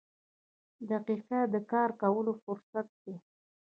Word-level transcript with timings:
•دقیقه 0.89 1.39
د 1.53 1.55
کار 1.71 1.89
کولو 2.01 2.33
فرصت 2.43 2.87
دی. 3.03 3.15